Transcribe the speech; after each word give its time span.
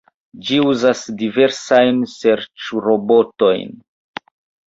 Ĝi 0.45 0.55
uzas 0.69 1.01
diversajn 1.19 1.99
serĉrobotojn. 2.13 3.77